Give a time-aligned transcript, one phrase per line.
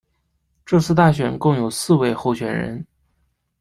[0.65, 2.83] 这次大选共有四位候选人。